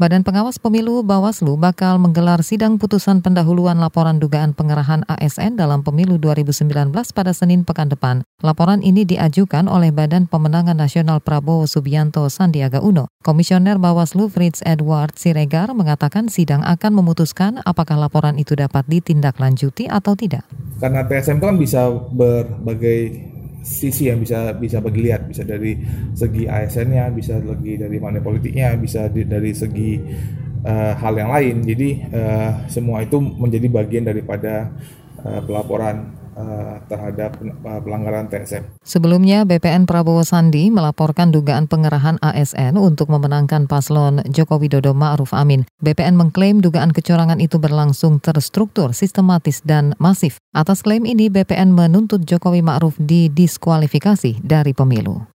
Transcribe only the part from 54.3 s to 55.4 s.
dari pemilu.